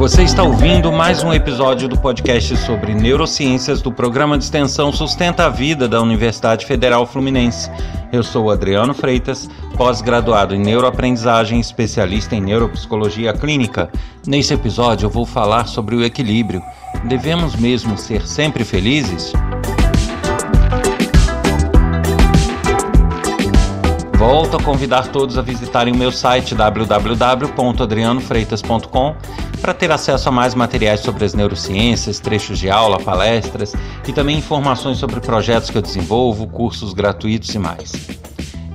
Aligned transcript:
Você 0.00 0.22
está 0.22 0.42
ouvindo 0.42 0.90
mais 0.90 1.22
um 1.22 1.30
episódio 1.30 1.86
do 1.86 1.94
podcast 1.94 2.56
sobre 2.56 2.94
neurociências 2.94 3.82
do 3.82 3.92
programa 3.92 4.38
de 4.38 4.44
extensão 4.44 4.90
Sustenta 4.90 5.44
a 5.44 5.50
Vida 5.50 5.86
da 5.86 6.00
Universidade 6.00 6.64
Federal 6.64 7.06
Fluminense. 7.06 7.70
Eu 8.10 8.22
sou 8.22 8.50
Adriano 8.50 8.94
Freitas, 8.94 9.46
pós-graduado 9.76 10.54
em 10.54 10.58
neuroaprendizagem, 10.58 11.60
especialista 11.60 12.34
em 12.34 12.40
neuropsicologia 12.40 13.34
clínica. 13.34 13.90
Nesse 14.26 14.54
episódio 14.54 15.04
eu 15.04 15.10
vou 15.10 15.26
falar 15.26 15.66
sobre 15.66 15.94
o 15.94 16.02
equilíbrio. 16.02 16.62
Devemos 17.04 17.54
mesmo 17.54 17.98
ser 17.98 18.26
sempre 18.26 18.64
felizes? 18.64 19.34
Volto 24.16 24.56
a 24.56 24.62
convidar 24.62 25.08
todos 25.08 25.36
a 25.36 25.42
visitarem 25.42 25.92
o 25.92 25.96
meu 25.96 26.10
site 26.10 26.54
www.adrianofreitas.com 26.54 29.49
para 29.60 29.74
ter 29.74 29.92
acesso 29.92 30.28
a 30.28 30.32
mais 30.32 30.54
materiais 30.54 31.00
sobre 31.00 31.24
as 31.24 31.34
neurociências, 31.34 32.18
trechos 32.18 32.58
de 32.58 32.70
aula, 32.70 32.98
palestras 32.98 33.74
e 34.08 34.12
também 34.12 34.38
informações 34.38 34.98
sobre 34.98 35.20
projetos 35.20 35.70
que 35.70 35.78
eu 35.78 35.82
desenvolvo, 35.82 36.46
cursos 36.46 36.92
gratuitos 36.92 37.54
e 37.54 37.58
mais. 37.58 37.92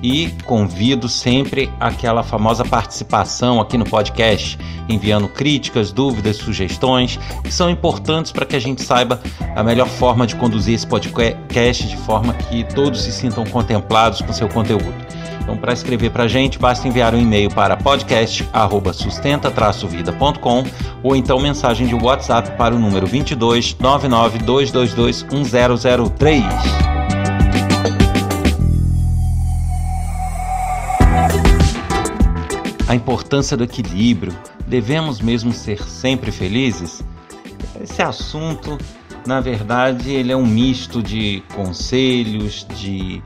E 0.02 0.28
convido 0.44 1.08
sempre 1.08 1.72
aquela 1.80 2.22
famosa 2.22 2.64
participação 2.64 3.60
aqui 3.60 3.76
no 3.76 3.84
podcast, 3.84 4.58
enviando 4.88 5.26
críticas, 5.26 5.90
dúvidas, 5.90 6.36
sugestões, 6.36 7.18
que 7.42 7.52
são 7.52 7.68
importantes 7.68 8.30
para 8.30 8.46
que 8.46 8.54
a 8.54 8.60
gente 8.60 8.82
saiba 8.82 9.20
a 9.56 9.64
melhor 9.64 9.88
forma 9.88 10.26
de 10.26 10.36
conduzir 10.36 10.74
esse 10.74 10.86
podcast 10.86 11.86
de 11.86 11.96
forma 11.96 12.34
que 12.34 12.62
todos 12.74 13.02
se 13.02 13.10
sintam 13.10 13.44
contemplados 13.46 14.20
com 14.20 14.32
seu 14.32 14.48
conteúdo. 14.48 14.94
Então, 15.46 15.56
para 15.56 15.72
escrever 15.72 16.10
para 16.10 16.24
a 16.24 16.28
gente, 16.28 16.58
basta 16.58 16.88
enviar 16.88 17.14
um 17.14 17.20
e-mail 17.20 17.48
para 17.48 17.76
podcast@sustenta-vida.com 17.76 20.64
ou 21.04 21.14
então 21.14 21.38
mensagem 21.38 21.86
de 21.86 21.94
WhatsApp 21.94 22.56
para 22.56 22.74
o 22.74 22.80
número 22.80 23.06
22 23.06 23.76
99222 23.78 25.22
1003. 25.22 26.44
A 32.88 32.94
importância 32.96 33.56
do 33.56 33.62
equilíbrio. 33.62 34.34
Devemos 34.66 35.20
mesmo 35.20 35.52
ser 35.52 35.80
sempre 35.84 36.32
felizes? 36.32 37.04
Esse 37.80 38.02
assunto, 38.02 38.76
na 39.24 39.40
verdade, 39.40 40.10
ele 40.10 40.32
é 40.32 40.36
um 40.36 40.44
misto 40.44 41.00
de 41.00 41.40
conselhos, 41.54 42.66
de 42.74 43.22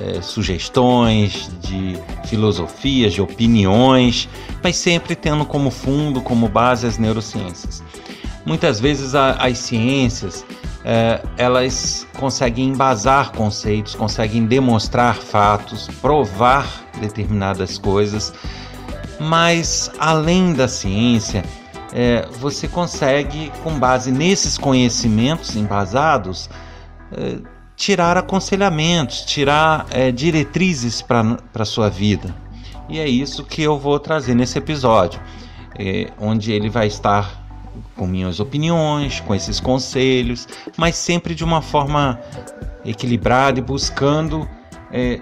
é, 0.00 0.22
sugestões, 0.22 1.50
de 1.60 1.98
filosofias, 2.24 3.12
de 3.12 3.20
opiniões, 3.20 4.28
mas 4.62 4.76
sempre 4.76 5.14
tendo 5.14 5.44
como 5.44 5.70
fundo, 5.70 6.20
como 6.20 6.48
base 6.48 6.86
as 6.86 6.98
neurociências. 6.98 7.82
Muitas 8.44 8.80
vezes 8.80 9.14
a, 9.14 9.32
as 9.32 9.58
ciências 9.58 10.44
é, 10.84 11.22
elas 11.36 12.06
conseguem 12.18 12.68
embasar 12.68 13.32
conceitos, 13.32 13.94
conseguem 13.94 14.46
demonstrar 14.46 15.16
fatos, 15.16 15.88
provar 16.00 16.66
determinadas 17.00 17.76
coisas, 17.76 18.32
mas 19.18 19.90
além 19.98 20.54
da 20.54 20.66
ciência, 20.66 21.44
é, 21.92 22.26
você 22.38 22.66
consegue, 22.66 23.52
com 23.62 23.78
base 23.78 24.10
nesses 24.10 24.56
conhecimentos 24.56 25.56
embasados, 25.56 26.48
é, 27.12 27.38
tirar 27.80 28.18
aconselhamentos, 28.18 29.22
tirar 29.22 29.86
é, 29.90 30.12
diretrizes 30.12 31.00
para 31.00 31.38
a 31.54 31.64
sua 31.64 31.88
vida. 31.88 32.34
E 32.90 32.98
é 32.98 33.08
isso 33.08 33.42
que 33.42 33.62
eu 33.62 33.78
vou 33.78 33.98
trazer 33.98 34.34
nesse 34.34 34.58
episódio, 34.58 35.18
é, 35.78 36.10
onde 36.20 36.52
ele 36.52 36.68
vai 36.68 36.86
estar 36.86 37.42
com 37.96 38.06
minhas 38.06 38.38
opiniões, 38.38 39.20
com 39.20 39.34
esses 39.34 39.58
conselhos, 39.60 40.46
mas 40.76 40.94
sempre 40.94 41.34
de 41.34 41.42
uma 41.42 41.62
forma 41.62 42.20
equilibrada 42.84 43.58
e 43.58 43.62
buscando 43.62 44.46
é, 44.92 45.18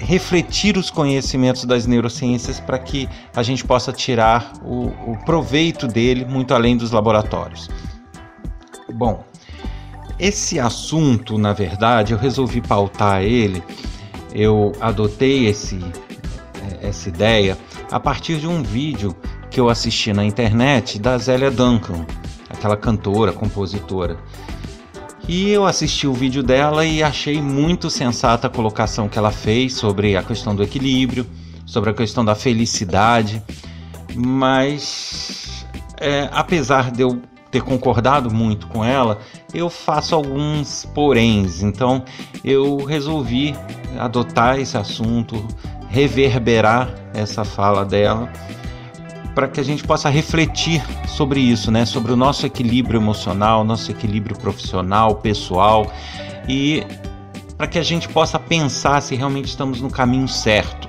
refletir 0.00 0.76
os 0.76 0.90
conhecimentos 0.90 1.64
das 1.64 1.86
neurociências 1.86 2.58
para 2.58 2.76
que 2.76 3.08
a 3.36 3.42
gente 3.44 3.64
possa 3.64 3.92
tirar 3.92 4.52
o, 4.64 4.88
o 5.12 5.16
proveito 5.24 5.86
dele 5.86 6.24
muito 6.24 6.54
além 6.54 6.76
dos 6.76 6.90
laboratórios. 6.90 7.70
Bom, 8.92 9.24
esse 10.22 10.60
assunto, 10.60 11.36
na 11.36 11.52
verdade, 11.52 12.12
eu 12.12 12.18
resolvi 12.18 12.60
pautar 12.60 13.22
ele, 13.22 13.60
eu 14.32 14.70
adotei 14.80 15.48
esse, 15.48 15.80
é, 16.80 16.86
essa 16.86 17.08
ideia 17.08 17.58
a 17.90 17.98
partir 17.98 18.36
de 18.36 18.46
um 18.46 18.62
vídeo 18.62 19.16
que 19.50 19.58
eu 19.58 19.68
assisti 19.68 20.12
na 20.12 20.24
internet 20.24 21.00
da 21.00 21.18
Zélia 21.18 21.50
Duncan, 21.50 22.06
aquela 22.48 22.76
cantora, 22.76 23.32
compositora. 23.32 24.16
E 25.26 25.50
eu 25.50 25.66
assisti 25.66 26.06
o 26.06 26.14
vídeo 26.14 26.42
dela 26.44 26.86
e 26.86 27.02
achei 27.02 27.42
muito 27.42 27.90
sensata 27.90 28.46
a 28.46 28.50
colocação 28.50 29.08
que 29.08 29.18
ela 29.18 29.32
fez 29.32 29.74
sobre 29.74 30.16
a 30.16 30.22
questão 30.22 30.54
do 30.54 30.62
equilíbrio, 30.62 31.26
sobre 31.66 31.90
a 31.90 31.94
questão 31.94 32.24
da 32.24 32.36
felicidade. 32.36 33.42
Mas, 34.14 35.66
é, 36.00 36.28
apesar 36.32 36.92
de 36.92 37.02
eu 37.02 37.20
ter 37.52 37.62
concordado 37.62 38.32
muito 38.34 38.66
com 38.66 38.82
ela, 38.82 39.18
eu 39.54 39.68
faço 39.68 40.14
alguns 40.14 40.86
poréns. 40.86 41.62
Então 41.62 42.02
eu 42.42 42.78
resolvi 42.78 43.54
adotar 43.98 44.58
esse 44.58 44.76
assunto, 44.76 45.46
reverberar 45.88 46.88
essa 47.14 47.44
fala 47.44 47.84
dela, 47.84 48.32
para 49.34 49.46
que 49.48 49.60
a 49.60 49.62
gente 49.62 49.84
possa 49.84 50.08
refletir 50.08 50.82
sobre 51.06 51.40
isso, 51.40 51.70
né? 51.70 51.84
Sobre 51.84 52.10
o 52.10 52.16
nosso 52.16 52.46
equilíbrio 52.46 52.98
emocional, 52.98 53.62
nosso 53.62 53.90
equilíbrio 53.90 54.36
profissional, 54.36 55.16
pessoal 55.16 55.92
e 56.48 56.82
para 57.56 57.66
que 57.66 57.78
a 57.78 57.82
gente 57.82 58.08
possa 58.08 58.38
pensar 58.38 59.00
se 59.02 59.14
realmente 59.14 59.48
estamos 59.48 59.80
no 59.80 59.90
caminho 59.90 60.26
certo. 60.26 60.88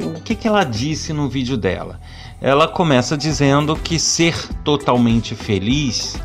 O 0.00 0.20
que, 0.20 0.36
que 0.36 0.46
ela 0.46 0.62
disse 0.62 1.12
no 1.12 1.28
vídeo 1.28 1.56
dela? 1.56 2.00
Ela 2.40 2.68
começa 2.68 3.16
dizendo 3.16 3.74
que 3.74 3.98
ser 3.98 4.36
totalmente 4.62 5.34
feliz, 5.34 6.16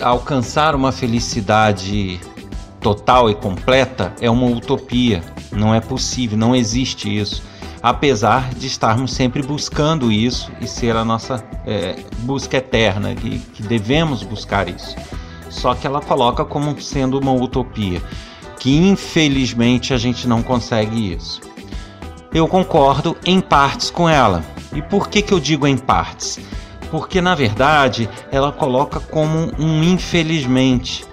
alcançar 0.00 0.74
uma 0.74 0.92
felicidade 0.92 2.20
total 2.80 3.30
e 3.30 3.34
completa 3.34 4.12
é 4.20 4.30
uma 4.30 4.46
utopia. 4.46 5.22
Não 5.52 5.74
é 5.74 5.80
possível, 5.80 6.36
não 6.36 6.54
existe 6.54 7.14
isso. 7.18 7.42
Apesar 7.82 8.52
de 8.52 8.66
estarmos 8.66 9.12
sempre 9.14 9.42
buscando 9.42 10.12
isso 10.12 10.52
e 10.60 10.66
ser 10.66 10.94
a 10.96 11.04
nossa 11.04 11.42
é, 11.66 11.96
busca 12.20 12.58
eterna, 12.58 13.12
e 13.12 13.38
que 13.38 13.62
devemos 13.62 14.22
buscar 14.22 14.68
isso. 14.68 14.94
Só 15.48 15.74
que 15.74 15.86
ela 15.86 16.00
coloca 16.00 16.44
como 16.44 16.78
sendo 16.80 17.18
uma 17.18 17.32
utopia, 17.32 18.02
que 18.58 18.76
infelizmente 18.76 19.94
a 19.94 19.96
gente 19.96 20.28
não 20.28 20.42
consegue 20.42 21.14
isso. 21.14 21.40
Eu 22.32 22.46
concordo 22.46 23.16
em 23.24 23.40
partes 23.40 23.90
com 23.90 24.08
ela, 24.08 24.44
e 24.72 24.82
por 24.82 25.08
que, 25.08 25.22
que 25.22 25.32
eu 25.32 25.40
digo 25.40 25.66
em 25.66 25.76
partes? 25.76 26.38
Porque 26.90 27.20
na 27.20 27.34
verdade 27.34 28.08
ela 28.30 28.52
coloca 28.52 29.00
como 29.00 29.52
um 29.58 29.82
infelizmente. 29.82 31.04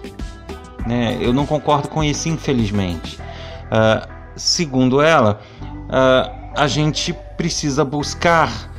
Né? 0.86 1.18
Eu 1.20 1.34
não 1.34 1.46
concordo 1.46 1.88
com 1.90 2.04
esse 2.04 2.30
infelizmente. 2.30 3.18
Uh, 3.18 4.08
segundo 4.36 5.02
ela, 5.02 5.42
uh, 5.62 6.52
a 6.56 6.68
gente 6.68 7.14
precisa 7.36 7.84
buscar 7.84 8.72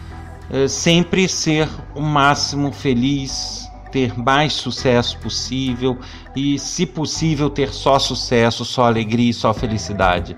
uh, 0.50 0.68
sempre 0.68 1.28
ser 1.28 1.68
o 1.94 2.00
máximo 2.00 2.72
feliz, 2.72 3.70
ter 3.90 4.18
mais 4.18 4.52
sucesso 4.52 5.18
possível 5.18 5.98
e, 6.34 6.58
se 6.58 6.86
possível, 6.86 7.50
ter 7.50 7.72
só 7.72 7.98
sucesso, 7.98 8.64
só 8.64 8.86
alegria 8.86 9.30
e 9.30 9.34
só 9.34 9.52
felicidade. 9.52 10.36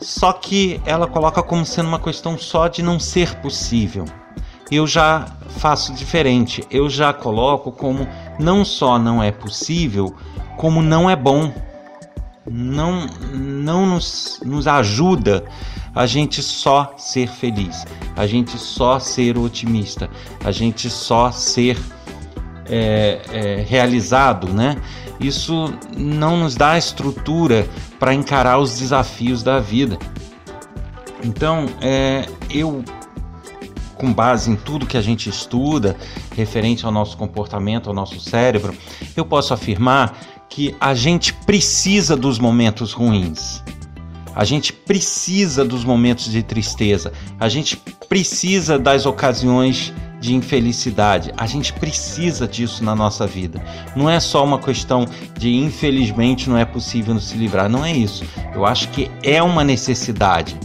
Só 0.00 0.32
que 0.32 0.80
ela 0.84 1.06
coloca 1.06 1.42
como 1.42 1.66
sendo 1.66 1.88
uma 1.88 1.98
questão 1.98 2.38
só 2.38 2.68
de 2.68 2.82
não 2.82 3.00
ser 3.00 3.34
possível. 3.36 4.04
Eu 4.70 4.86
já 4.86 5.26
faço 5.58 5.92
diferente. 5.94 6.64
Eu 6.70 6.88
já 6.88 7.12
coloco 7.12 7.72
como 7.72 8.06
não 8.38 8.64
só 8.64 8.98
não 8.98 9.22
é 9.22 9.32
possível, 9.32 10.14
como 10.56 10.82
não 10.82 11.08
é 11.08 11.16
bom. 11.16 11.52
Não, 12.50 13.06
não 13.34 13.84
nos, 13.84 14.40
nos 14.44 14.66
ajuda 14.66 15.44
a 15.94 16.06
gente 16.06 16.42
só 16.42 16.94
ser 16.96 17.28
feliz, 17.28 17.84
a 18.16 18.24
gente 18.26 18.56
só 18.56 19.00
ser 19.00 19.36
otimista, 19.36 20.08
a 20.44 20.52
gente 20.52 20.88
só 20.88 21.32
ser 21.32 21.76
é, 22.66 23.20
é, 23.32 23.64
realizado, 23.68 24.48
né? 24.48 24.76
Isso 25.20 25.72
não 25.96 26.36
nos 26.36 26.54
dá 26.54 26.78
estrutura 26.78 27.68
para 27.98 28.14
encarar 28.14 28.58
os 28.58 28.78
desafios 28.78 29.42
da 29.42 29.58
vida. 29.58 29.98
Então, 31.24 31.66
é, 31.80 32.28
eu, 32.48 32.84
com 33.96 34.12
base 34.12 34.50
em 34.50 34.56
tudo 34.56 34.86
que 34.86 34.96
a 34.96 35.02
gente 35.02 35.28
estuda 35.28 35.96
referente 36.36 36.86
ao 36.86 36.92
nosso 36.92 37.16
comportamento, 37.16 37.88
ao 37.88 37.94
nosso 37.94 38.20
cérebro, 38.20 38.74
eu 39.16 39.24
posso 39.24 39.52
afirmar 39.52 40.16
que 40.48 40.74
a 40.80 40.94
gente 40.94 41.34
precisa 41.34 42.16
dos 42.16 42.38
momentos 42.38 42.92
ruins. 42.92 43.62
A 44.34 44.44
gente 44.44 44.72
precisa 44.72 45.64
dos 45.64 45.84
momentos 45.84 46.30
de 46.30 46.44
tristeza. 46.44 47.12
A 47.40 47.48
gente 47.48 47.76
precisa 48.08 48.78
das 48.78 49.04
ocasiões 49.04 49.92
de 50.20 50.34
infelicidade. 50.34 51.32
A 51.36 51.46
gente 51.46 51.72
precisa 51.72 52.46
disso 52.46 52.82
na 52.84 52.94
nossa 52.94 53.26
vida. 53.26 53.62
Não 53.94 54.08
é 54.08 54.18
só 54.20 54.44
uma 54.44 54.58
questão 54.58 55.06
de 55.38 55.54
infelizmente 55.54 56.50
não 56.50 56.58
é 56.58 56.64
possível 56.64 57.18
se 57.20 57.36
livrar. 57.36 57.68
Não 57.68 57.84
é 57.84 57.92
isso. 57.92 58.24
Eu 58.54 58.66
acho 58.66 58.88
que 58.88 59.10
é 59.22 59.42
uma 59.42 59.62
necessidade. 59.64 60.56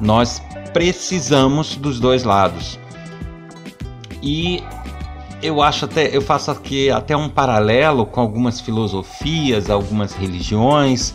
Nós 0.00 0.42
precisamos 0.72 1.76
dos 1.76 2.00
dois 2.00 2.24
lados. 2.24 2.78
E 4.22 4.62
eu 5.42 5.60
acho 5.60 5.84
até 5.84 6.16
eu 6.16 6.22
faço 6.22 6.50
aqui 6.50 6.90
até 6.90 7.16
um 7.16 7.28
paralelo 7.28 8.06
com 8.06 8.20
algumas 8.20 8.60
filosofias, 8.60 9.68
algumas 9.68 10.12
religiões 10.12 11.14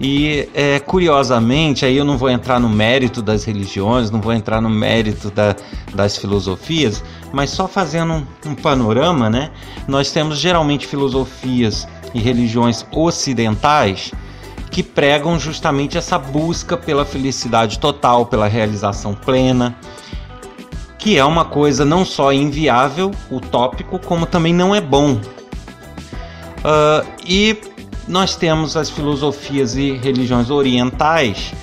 e 0.00 0.48
é, 0.54 0.80
curiosamente, 0.80 1.86
aí 1.86 1.96
eu 1.96 2.04
não 2.04 2.18
vou 2.18 2.28
entrar 2.28 2.58
no 2.58 2.68
mérito 2.68 3.22
das 3.22 3.44
religiões, 3.44 4.10
não 4.10 4.20
vou 4.20 4.32
entrar 4.32 4.60
no 4.60 4.68
mérito 4.68 5.30
da, 5.30 5.54
das 5.94 6.16
filosofias, 6.16 7.04
mas 7.32 7.50
só 7.50 7.68
fazendo 7.68 8.12
um, 8.14 8.26
um 8.46 8.54
panorama, 8.54 9.30
né? 9.30 9.50
Nós 9.86 10.10
temos 10.10 10.38
geralmente 10.38 10.86
filosofias 10.86 11.86
e 12.12 12.18
religiões 12.18 12.84
ocidentais 12.90 14.12
que 14.70 14.82
pregam 14.82 15.38
justamente 15.38 15.96
essa 15.96 16.18
busca 16.18 16.76
pela 16.76 17.04
felicidade 17.04 17.78
total, 17.78 18.26
pela 18.26 18.48
realização 18.48 19.14
plena, 19.14 19.76
que 20.98 21.16
é 21.16 21.24
uma 21.24 21.44
coisa 21.44 21.84
não 21.84 22.04
só 22.04 22.32
inviável, 22.32 23.12
utópico, 23.30 24.00
como 24.00 24.26
também 24.26 24.52
não 24.52 24.74
é 24.74 24.80
bom. 24.80 25.20
Uh, 26.64 27.06
e 27.24 27.56
nós 28.06 28.36
temos 28.36 28.76
as 28.76 28.90
filosofias 28.90 29.76
e 29.76 29.92
religiões 29.92 30.50
orientais 30.50 31.54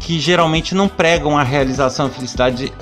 que 0.00 0.18
geralmente 0.18 0.74
não 0.74 0.88
pregam 0.88 1.38
a 1.38 1.42
realização 1.42 2.08
da 2.08 2.14
felicidade 2.14 2.72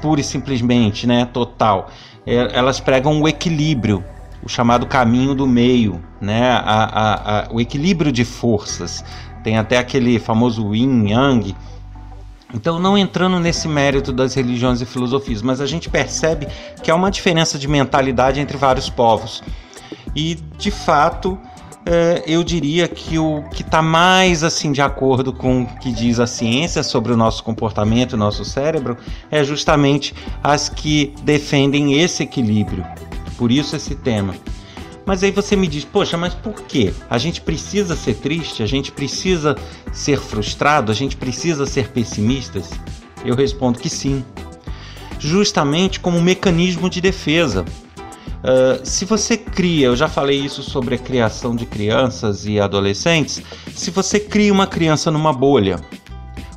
pura 0.00 0.20
e 0.20 0.24
simplesmente, 0.24 1.06
né, 1.06 1.26
total. 1.26 1.90
É, 2.26 2.56
elas 2.56 2.80
pregam 2.80 3.20
o 3.20 3.28
equilíbrio, 3.28 4.04
o 4.42 4.48
chamado 4.48 4.86
caminho 4.86 5.34
do 5.34 5.46
meio, 5.46 6.02
né, 6.20 6.50
a, 6.50 6.58
a, 6.58 7.40
a, 7.40 7.48
o 7.52 7.60
equilíbrio 7.60 8.12
de 8.12 8.24
forças. 8.24 9.04
Tem 9.42 9.56
até 9.58 9.78
aquele 9.78 10.18
famoso 10.18 10.74
Yin 10.74 11.10
Yang. 11.10 11.56
Então, 12.52 12.78
não 12.78 12.96
entrando 12.96 13.38
nesse 13.38 13.68
mérito 13.68 14.12
das 14.12 14.34
religiões 14.34 14.80
e 14.80 14.86
filosofias, 14.86 15.42
mas 15.42 15.60
a 15.60 15.66
gente 15.66 15.88
percebe 15.88 16.48
que 16.82 16.90
há 16.90 16.94
uma 16.94 17.10
diferença 17.10 17.58
de 17.58 17.68
mentalidade 17.68 18.40
entre 18.40 18.56
vários 18.56 18.88
povos. 18.88 19.42
E, 20.16 20.34
de 20.56 20.70
fato, 20.70 21.38
é, 21.90 22.22
eu 22.26 22.44
diria 22.44 22.86
que 22.86 23.18
o 23.18 23.42
que 23.44 23.62
está 23.62 23.80
mais 23.80 24.44
assim 24.44 24.72
de 24.72 24.82
acordo 24.82 25.32
com 25.32 25.62
o 25.62 25.66
que 25.78 25.90
diz 25.90 26.20
a 26.20 26.26
ciência 26.26 26.82
sobre 26.82 27.14
o 27.14 27.16
nosso 27.16 27.42
comportamento, 27.42 28.12
o 28.12 28.16
nosso 28.18 28.44
cérebro, 28.44 28.98
é 29.30 29.42
justamente 29.42 30.14
as 30.44 30.68
que 30.68 31.14
defendem 31.22 31.98
esse 31.98 32.22
equilíbrio. 32.22 32.84
Por 33.38 33.50
isso 33.50 33.74
esse 33.74 33.94
tema. 33.94 34.34
Mas 35.06 35.22
aí 35.22 35.30
você 35.30 35.56
me 35.56 35.66
diz, 35.66 35.82
poxa, 35.82 36.18
mas 36.18 36.34
por 36.34 36.60
quê? 36.64 36.92
A 37.08 37.16
gente 37.16 37.40
precisa 37.40 37.96
ser 37.96 38.16
triste? 38.16 38.62
A 38.62 38.66
gente 38.66 38.92
precisa 38.92 39.56
ser 39.90 40.20
frustrado? 40.20 40.92
A 40.92 40.94
gente 40.94 41.16
precisa 41.16 41.64
ser 41.64 41.88
pessimistas? 41.88 42.68
Eu 43.24 43.34
respondo 43.34 43.78
que 43.78 43.88
sim. 43.88 44.22
Justamente 45.18 46.00
como 46.00 46.18
um 46.18 46.22
mecanismo 46.22 46.90
de 46.90 47.00
defesa. 47.00 47.64
Uh, 48.38 48.84
se 48.84 49.04
você 49.04 49.36
cria, 49.36 49.86
eu 49.86 49.96
já 49.96 50.08
falei 50.08 50.38
isso 50.38 50.62
sobre 50.62 50.94
a 50.94 50.98
criação 50.98 51.56
de 51.56 51.66
crianças 51.66 52.46
e 52.46 52.60
adolescentes, 52.60 53.42
se 53.74 53.90
você 53.90 54.20
cria 54.20 54.52
uma 54.52 54.66
criança 54.66 55.10
numa 55.10 55.32
bolha, 55.32 55.80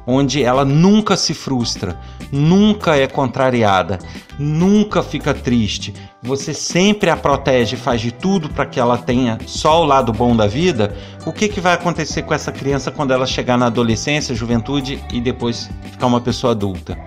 onde 0.05 0.43
ela 0.43 0.65
nunca 0.65 1.15
se 1.15 1.33
frustra, 1.33 1.99
nunca 2.31 2.95
é 2.95 3.07
contrariada, 3.07 3.99
nunca 4.37 5.03
fica 5.03 5.33
triste, 5.33 5.93
você 6.21 6.53
sempre 6.53 7.09
a 7.09 7.17
protege, 7.17 7.75
faz 7.75 8.01
de 8.01 8.11
tudo 8.11 8.49
para 8.49 8.65
que 8.65 8.79
ela 8.79 8.97
tenha 8.97 9.37
só 9.45 9.81
o 9.81 9.85
lado 9.85 10.11
bom 10.11 10.35
da 10.35 10.47
vida, 10.47 10.95
o 11.25 11.31
que, 11.31 11.47
que 11.47 11.61
vai 11.61 11.73
acontecer 11.73 12.23
com 12.23 12.33
essa 12.33 12.51
criança 12.51 12.91
quando 12.91 13.11
ela 13.11 13.25
chegar 13.25 13.57
na 13.57 13.67
adolescência, 13.67 14.35
juventude 14.35 15.03
e 15.11 15.19
depois 15.19 15.69
ficar 15.91 16.07
uma 16.07 16.21
pessoa 16.21 16.51
adulta? 16.51 16.97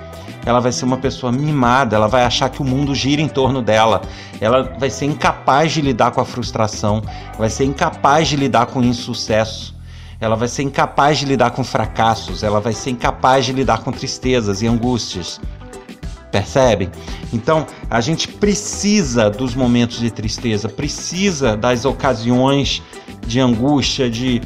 ela 0.47 0.61
vai 0.61 0.73
ser 0.73 0.85
uma 0.85 0.97
pessoa 0.97 1.33
mimada, 1.33 1.97
ela 1.97 2.07
vai 2.07 2.25
achar 2.25 2.49
que 2.51 2.61
o 2.61 2.65
mundo 2.65 2.95
gira 2.95 3.23
em 3.23 3.29
torno 3.29 3.63
dela, 3.63 4.03
ela 4.41 4.75
vai 4.79 4.91
ser 4.91 5.07
incapaz 5.07 5.73
de 5.73 5.81
lidar 5.81 6.11
com 6.11 6.21
a 6.21 6.25
frustração, 6.25 7.03
vai 7.39 7.49
ser 7.49 7.65
incapaz 7.65 8.29
de 8.29 8.37
lidar 8.37 8.67
com 8.67 8.81
o 8.81 8.85
insucesso, 8.85 9.74
ela 10.21 10.37
vai 10.37 10.49
ser 10.49 10.63
incapaz 10.63 11.19
de 11.19 11.27
lidar 11.27 11.51
com 11.51 11.65
fracassos, 11.65 12.43
ela 12.43 12.61
vai 12.61 12.73
ser 12.73 12.91
incapaz 12.91 13.45
de 13.45 13.53
lidar 13.53 13.83
com 13.83 13.93
tristezas 13.93 14.63
e 14.63 14.67
angústias. 14.67 15.41
Percebem? 16.31 16.91
Então, 17.33 17.67
a 17.89 18.01
gente 18.01 18.27
precisa 18.27 19.31
dos 19.31 19.55
momentos 19.55 20.01
de 20.01 20.11
tristeza, 20.11 20.69
precisa 20.69 21.57
das 21.57 21.85
ocasiões 21.85 22.83
de 23.25 23.39
angústia, 23.39 24.11
de, 24.11 24.43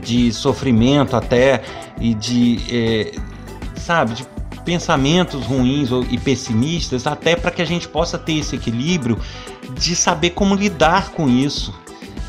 de 0.00 0.32
sofrimento 0.32 1.14
até 1.14 1.62
e 2.00 2.14
de, 2.14 2.60
é, 2.70 3.12
sabe, 3.76 4.14
de 4.14 4.26
pensamentos 4.64 5.44
ruins 5.44 5.88
e 6.10 6.18
pessimistas, 6.18 7.06
até 7.06 7.34
para 7.34 7.50
que 7.50 7.62
a 7.62 7.64
gente 7.64 7.88
possa 7.88 8.18
ter 8.18 8.34
esse 8.34 8.56
equilíbrio 8.56 9.18
de 9.74 9.96
saber 9.96 10.30
como 10.30 10.54
lidar 10.54 11.10
com 11.10 11.28
isso, 11.28 11.72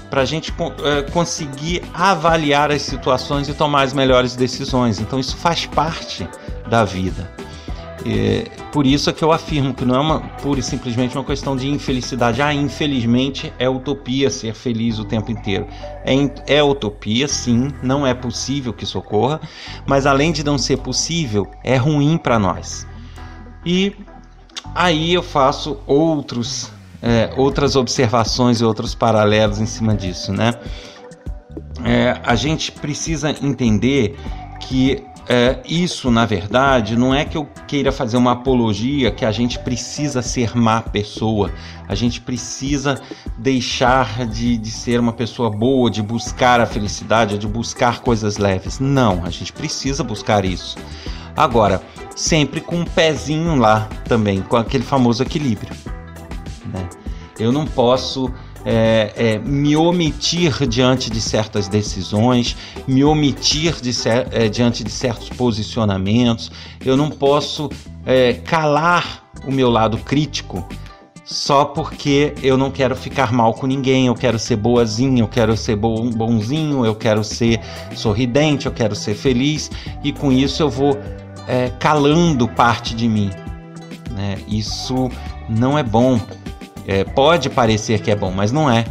para 0.10 0.22
a 0.22 0.26
gente 0.26 0.54
é, 0.84 1.04
conseguir 1.12 1.84
avaliar 1.94 2.72
as 2.72 2.82
situações 2.82 3.48
e 3.48 3.54
tomar 3.54 3.84
as 3.84 3.94
melhores 3.94 4.36
decisões. 4.36 5.00
Então, 5.00 5.20
isso 5.20 5.38
faz 5.38 5.66
parte 5.66 6.28
da 6.68 6.84
vida. 6.84 7.32
É, 8.06 8.46
por 8.72 8.86
isso 8.86 9.10
é 9.10 9.14
que 9.14 9.24
eu 9.24 9.32
afirmo 9.32 9.74
que 9.74 9.84
não 9.84 9.96
é 9.96 10.00
uma 10.00 10.20
pura 10.42 10.60
e 10.60 10.64
simplesmente 10.64 11.18
uma 11.18 11.24
questão 11.24 11.56
de 11.56 11.68
infelicidade. 11.68 12.42
Ah, 12.42 12.54
infelizmente 12.54 13.52
é 13.60 13.70
utopia 13.70 14.30
ser 14.30 14.54
feliz 14.54 15.00
o 15.00 15.06
tempo 15.06 15.32
inteiro. 15.32 15.68
É, 16.06 16.56
é 16.56 16.64
utopia, 16.64 17.28
sim, 17.28 17.70
não 17.84 18.08
é 18.08 18.14
possível 18.14 18.72
que 18.72 18.84
isso 18.84 18.98
ocorra, 18.98 19.42
mas 19.86 20.06
além 20.06 20.32
de 20.32 20.44
não 20.44 20.58
ser 20.58 20.78
possível, 20.78 21.48
é 21.64 21.76
ruim 21.76 22.18
para 22.18 22.40
nós. 22.40 22.88
E 23.66 23.94
aí 24.74 25.14
eu 25.14 25.24
faço 25.24 25.80
outros, 25.86 26.72
é, 27.02 27.30
outras 27.38 27.76
observações 27.76 28.62
e 28.62 28.66
outros 28.66 28.94
paralelos 28.94 29.60
em 29.60 29.66
cima 29.66 29.96
disso, 29.96 30.34
né? 30.34 30.54
É, 31.84 32.20
a 32.24 32.36
gente 32.36 32.72
precisa 32.72 33.32
entender 33.42 34.18
que 34.60 35.04
é, 35.32 35.60
isso, 35.64 36.10
na 36.10 36.26
verdade, 36.26 36.98
não 36.98 37.14
é 37.14 37.24
que 37.24 37.38
eu 37.38 37.48
queira 37.68 37.92
fazer 37.92 38.18
uma 38.18 38.32
apologia 38.32 39.12
que 39.12 39.24
a 39.24 39.32
gente 39.32 39.60
precisa 39.60 40.24
ser 40.24 40.56
má 40.56 40.82
pessoa, 40.82 41.52
a 41.88 41.94
gente 41.94 42.20
precisa 42.20 43.00
deixar 43.38 44.26
de, 44.26 44.58
de 44.58 44.72
ser 44.72 45.00
uma 45.00 45.14
pessoa 45.14 45.52
boa, 45.52 45.90
de 45.92 46.02
buscar 46.02 46.60
a 46.60 46.66
felicidade, 46.66 47.38
de 47.38 47.48
buscar 47.48 48.00
coisas 48.02 48.38
leves. 48.38 48.80
Não, 48.80 49.24
a 49.24 49.30
gente 49.30 49.54
precisa 49.54 50.04
buscar 50.04 50.44
isso. 50.44 50.76
Agora, 51.38 51.80
sempre 52.16 52.60
com 52.60 52.78
um 52.78 52.86
pezinho 52.86 53.56
lá 53.56 53.88
também, 54.06 54.42
com 54.42 54.58
aquele 54.58 54.84
famoso 54.84 55.22
equilíbrio. 55.22 55.74
Né? 56.74 56.90
Eu 57.40 57.52
não 57.52 57.66
posso 57.66 58.32
é, 58.66 59.14
é, 59.16 59.40
me 59.40 59.76
omitir 59.76 60.68
diante 60.68 61.10
de 61.10 61.22
certas 61.22 61.68
decisões, 61.68 62.56
me 62.88 63.04
omitir 63.04 63.80
de 63.82 63.92
é, 64.32 64.50
diante 64.50 64.84
de 64.84 64.92
certos 64.92 65.30
posicionamentos. 65.30 66.52
Eu 66.84 66.98
não 66.98 67.10
posso 67.10 67.70
é, 68.06 68.34
calar 68.34 69.30
o 69.46 69.52
meu 69.52 69.70
lado 69.70 69.98
crítico 69.98 70.68
só 71.24 71.64
porque 71.64 72.34
eu 72.42 72.58
não 72.58 72.72
quero 72.72 72.96
ficar 72.96 73.32
mal 73.32 73.54
com 73.54 73.68
ninguém, 73.68 74.08
eu 74.08 74.16
quero 74.16 74.40
ser 74.40 74.56
boazinha, 74.56 75.22
eu 75.22 75.28
quero 75.28 75.56
ser 75.56 75.76
bonzinho, 75.76 76.84
eu 76.84 76.96
quero 76.96 77.24
ser 77.24 77.60
sorridente, 77.96 78.66
eu 78.66 78.72
quero 78.72 78.96
ser 78.96 79.14
feliz 79.14 79.70
e 80.04 80.12
com 80.12 80.32
isso 80.32 80.64
eu 80.64 80.70
vou 80.72 80.98
é, 81.48 81.70
calando 81.80 82.48
parte 82.48 82.96
de 82.96 83.08
mim. 83.08 83.30
Né? 84.10 84.40
Isso 84.48 85.10
não 85.48 85.78
é 85.78 85.84
bom 85.84 86.20
é, 86.90 87.04
pode 87.04 87.52
parecer 87.52 88.02
que 88.02 88.10
é 88.10 88.16
bom, 88.16 88.32
mas 88.32 88.52
não 88.52 88.70
é. 88.70 88.84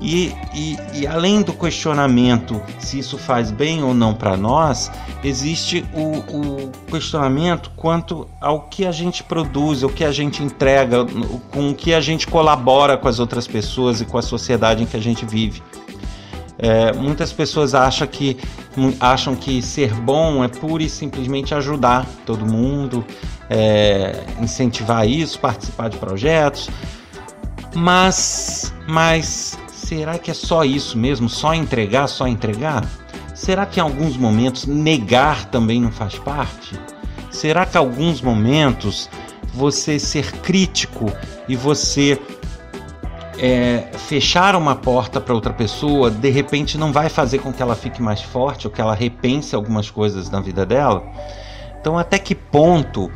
E, 0.00 0.32
e, 0.54 0.76
e, 0.92 1.06
além 1.06 1.42
do 1.42 1.52
questionamento 1.52 2.62
se 2.78 2.98
isso 2.98 3.18
faz 3.18 3.50
bem 3.50 3.82
ou 3.82 3.94
não 3.94 4.14
para 4.14 4.36
nós, 4.36 4.92
existe 5.24 5.84
o, 5.92 6.18
o, 6.66 6.72
questionamento 6.88 7.72
quanto 7.74 8.28
ao 8.40 8.60
que 8.68 8.86
a 8.86 8.92
gente 8.92 9.24
produz, 9.24 9.82
o 9.82 9.88
que 9.88 10.04
a 10.04 10.12
gente 10.12 10.42
entrega, 10.42 11.04
com 11.50 11.70
o 11.70 11.74
que 11.74 11.92
a 11.94 12.00
gente 12.00 12.26
colabora 12.26 12.96
com 12.96 13.08
as 13.08 13.18
outras 13.18 13.48
pessoas 13.48 14.00
e 14.00 14.04
com 14.04 14.18
a 14.18 14.22
sociedade 14.22 14.82
em 14.82 14.86
que 14.86 14.96
a 14.96 15.02
gente 15.02 15.24
vive. 15.24 15.62
É, 16.58 16.92
muitas 16.92 17.32
pessoas 17.32 17.74
acham 17.74 18.06
que, 18.06 18.36
acham 19.00 19.34
que 19.34 19.60
ser 19.60 19.92
bom 19.94 20.44
é 20.44 20.48
pura 20.48 20.82
e 20.82 20.88
simplesmente 20.88 21.54
ajudar 21.54 22.06
todo 22.24 22.46
mundo, 22.46 23.04
é, 23.50 24.24
incentivar 24.40 25.08
isso, 25.08 25.38
participar 25.40 25.88
de 25.88 25.96
projetos, 25.96 26.70
mas, 27.76 28.72
mas 28.88 29.58
será 29.68 30.18
que 30.18 30.30
é 30.30 30.34
só 30.34 30.64
isso 30.64 30.96
mesmo? 30.96 31.28
Só 31.28 31.54
entregar, 31.54 32.08
só 32.08 32.26
entregar? 32.26 32.84
Será 33.34 33.66
que 33.66 33.78
em 33.78 33.82
alguns 33.82 34.16
momentos 34.16 34.66
negar 34.66 35.44
também 35.46 35.80
não 35.80 35.92
faz 35.92 36.18
parte? 36.18 36.78
Será 37.30 37.66
que 37.66 37.76
em 37.76 37.80
alguns 37.80 38.22
momentos 38.22 39.10
você 39.52 39.98
ser 39.98 40.32
crítico 40.40 41.12
e 41.46 41.54
você 41.54 42.18
é, 43.38 43.88
fechar 44.08 44.56
uma 44.56 44.74
porta 44.74 45.20
para 45.20 45.34
outra 45.34 45.52
pessoa, 45.52 46.10
de 46.10 46.30
repente 46.30 46.78
não 46.78 46.92
vai 46.92 47.08
fazer 47.10 47.38
com 47.38 47.52
que 47.52 47.60
ela 47.60 47.76
fique 47.76 48.00
mais 48.00 48.22
forte 48.22 48.66
ou 48.66 48.72
que 48.72 48.80
ela 48.80 48.94
repense 48.94 49.54
algumas 49.54 49.90
coisas 49.90 50.30
na 50.30 50.40
vida 50.40 50.64
dela. 50.64 51.04
Então, 51.78 51.98
até 51.98 52.18
que 52.18 52.34
ponto 52.34 53.10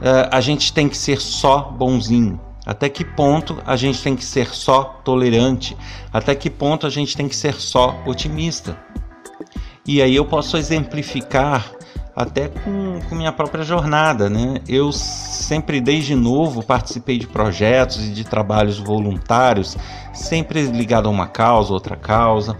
é, 0.00 0.28
a 0.32 0.40
gente 0.40 0.72
tem 0.72 0.88
que 0.88 0.96
ser 0.96 1.20
só 1.20 1.60
bonzinho? 1.60 2.47
Até 2.68 2.90
que 2.90 3.02
ponto 3.02 3.56
a 3.64 3.76
gente 3.76 4.02
tem 4.02 4.14
que 4.14 4.22
ser 4.22 4.48
só 4.48 5.00
tolerante? 5.02 5.74
Até 6.12 6.34
que 6.34 6.50
ponto 6.50 6.86
a 6.86 6.90
gente 6.90 7.16
tem 7.16 7.26
que 7.26 7.34
ser 7.34 7.54
só 7.54 7.98
otimista? 8.04 8.78
E 9.86 10.02
aí 10.02 10.14
eu 10.14 10.26
posso 10.26 10.58
exemplificar 10.58 11.72
até 12.14 12.48
com, 12.48 13.00
com, 13.08 13.14
minha 13.14 13.32
própria 13.32 13.64
jornada, 13.64 14.28
né? 14.28 14.60
Eu 14.68 14.92
sempre 14.92 15.80
desde 15.80 16.14
novo 16.14 16.62
participei 16.62 17.18
de 17.18 17.26
projetos 17.26 18.04
e 18.04 18.10
de 18.10 18.22
trabalhos 18.22 18.78
voluntários, 18.78 19.74
sempre 20.12 20.60
ligado 20.66 21.06
a 21.06 21.10
uma 21.10 21.26
causa, 21.26 21.72
outra 21.72 21.96
causa. 21.96 22.54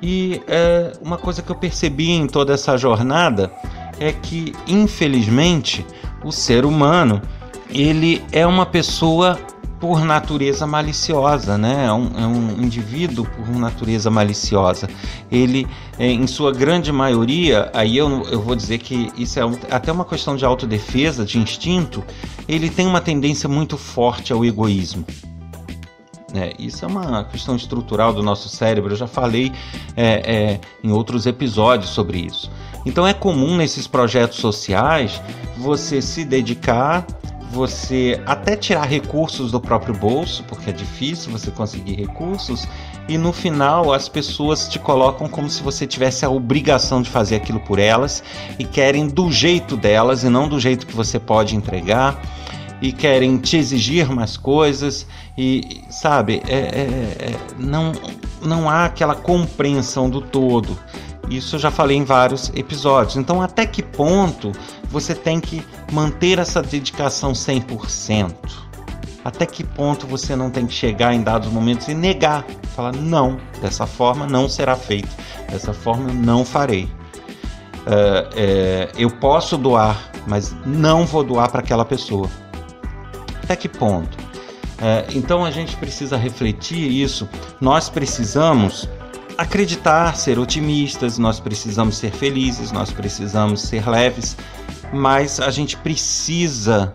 E 0.00 0.40
é, 0.48 0.92
uma 1.02 1.18
coisa 1.18 1.42
que 1.42 1.52
eu 1.52 1.56
percebi 1.56 2.10
em 2.10 2.26
toda 2.26 2.54
essa 2.54 2.78
jornada 2.78 3.52
é 4.00 4.12
que, 4.12 4.54
infelizmente, 4.66 5.84
o 6.24 6.32
ser 6.32 6.64
humano 6.64 7.20
ele 7.70 8.22
é 8.32 8.46
uma 8.46 8.66
pessoa 8.66 9.38
por 9.80 10.04
natureza 10.04 10.66
maliciosa, 10.66 11.58
né? 11.58 11.86
É 11.86 11.92
um, 11.92 12.10
é 12.16 12.26
um, 12.26 12.62
indivíduo 12.62 13.26
por 13.26 13.48
natureza 13.50 14.10
maliciosa. 14.10 14.88
Ele, 15.30 15.66
é, 15.98 16.10
em 16.10 16.26
sua 16.26 16.52
grande 16.52 16.90
maioria, 16.90 17.70
aí 17.74 17.96
eu, 17.96 18.22
eu 18.30 18.40
vou 18.40 18.56
dizer 18.56 18.78
que 18.78 19.10
isso 19.16 19.38
é 19.38 19.42
até 19.70 19.92
uma 19.92 20.04
questão 20.04 20.34
de 20.34 20.44
autodefesa, 20.44 21.24
de 21.24 21.38
instinto, 21.38 22.02
ele 22.48 22.70
tem 22.70 22.86
uma 22.86 23.00
tendência 23.00 23.48
muito 23.48 23.76
forte 23.76 24.32
ao 24.32 24.44
egoísmo. 24.44 25.04
É, 26.34 26.54
isso 26.58 26.84
é 26.84 26.88
uma 26.88 27.24
questão 27.24 27.56
estrutural 27.56 28.12
do 28.12 28.22
nosso 28.22 28.48
cérebro, 28.48 28.92
eu 28.92 28.96
já 28.96 29.06
falei 29.06 29.52
é, 29.96 30.04
é, 30.04 30.60
em 30.82 30.90
outros 30.90 31.26
episódios 31.26 31.90
sobre 31.90 32.18
isso. 32.18 32.50
Então 32.84 33.06
é 33.06 33.14
comum 33.14 33.56
nesses 33.56 33.86
projetos 33.86 34.38
sociais 34.38 35.20
você 35.56 36.02
se 36.02 36.24
dedicar 36.24 37.06
você 37.56 38.20
até 38.26 38.54
tirar 38.54 38.84
recursos 38.84 39.50
do 39.50 39.58
próprio 39.58 39.94
bolso, 39.94 40.44
porque 40.44 40.68
é 40.68 40.72
difícil 40.72 41.32
você 41.32 41.50
conseguir 41.50 41.94
recursos, 41.94 42.68
e 43.08 43.16
no 43.16 43.32
final 43.32 43.92
as 43.92 44.08
pessoas 44.08 44.68
te 44.68 44.78
colocam 44.78 45.26
como 45.26 45.48
se 45.48 45.62
você 45.62 45.86
tivesse 45.86 46.24
a 46.24 46.30
obrigação 46.30 47.00
de 47.00 47.08
fazer 47.08 47.36
aquilo 47.36 47.58
por 47.60 47.78
elas 47.78 48.22
e 48.58 48.64
querem 48.64 49.08
do 49.08 49.32
jeito 49.32 49.76
delas 49.76 50.22
e 50.22 50.28
não 50.28 50.48
do 50.48 50.60
jeito 50.60 50.86
que 50.86 50.94
você 50.94 51.18
pode 51.18 51.56
entregar 51.56 52.20
e 52.82 52.92
querem 52.92 53.38
te 53.38 53.56
exigir 53.56 54.06
mais 54.10 54.36
coisas 54.36 55.06
e 55.38 55.82
sabe 55.88 56.42
é, 56.46 56.56
é, 56.56 56.60
é, 57.30 57.36
não 57.58 57.92
não 58.42 58.68
há 58.68 58.84
aquela 58.84 59.14
compreensão 59.14 60.10
do 60.10 60.20
todo 60.20 60.78
isso 61.28 61.56
eu 61.56 61.60
já 61.60 61.70
falei 61.70 61.96
em 61.96 62.04
vários 62.04 62.50
episódios. 62.54 63.16
Então, 63.16 63.42
até 63.42 63.66
que 63.66 63.82
ponto 63.82 64.52
você 64.90 65.14
tem 65.14 65.40
que 65.40 65.62
manter 65.92 66.38
essa 66.38 66.62
dedicação 66.62 67.32
100%? 67.32 68.34
Até 69.24 69.44
que 69.44 69.64
ponto 69.64 70.06
você 70.06 70.36
não 70.36 70.50
tem 70.50 70.66
que 70.66 70.72
chegar 70.72 71.12
em 71.12 71.20
dados 71.20 71.50
momentos 71.50 71.88
e 71.88 71.94
negar, 71.94 72.44
falar 72.76 72.94
não, 72.94 73.38
dessa 73.60 73.84
forma 73.84 74.24
não 74.24 74.48
será 74.48 74.76
feito, 74.76 75.08
dessa 75.50 75.72
forma 75.72 76.12
não 76.12 76.44
farei. 76.44 76.84
Uh, 76.84 78.96
eu 78.96 79.10
posso 79.10 79.58
doar, 79.58 80.12
mas 80.28 80.54
não 80.64 81.04
vou 81.04 81.24
doar 81.24 81.50
para 81.50 81.60
aquela 81.60 81.84
pessoa. 81.84 82.30
Até 83.42 83.56
que 83.56 83.68
ponto? 83.68 84.16
Uh, 84.16 85.10
então 85.14 85.44
a 85.44 85.50
gente 85.50 85.76
precisa 85.76 86.16
refletir 86.16 86.88
isso. 86.88 87.28
Nós 87.60 87.88
precisamos 87.88 88.88
acreditar, 89.36 90.16
ser 90.16 90.38
otimistas, 90.38 91.18
nós 91.18 91.38
precisamos 91.38 91.96
ser 91.96 92.10
felizes, 92.10 92.72
nós 92.72 92.90
precisamos 92.90 93.62
ser 93.62 93.88
leves, 93.88 94.36
mas 94.92 95.40
a 95.40 95.50
gente 95.50 95.76
precisa 95.76 96.94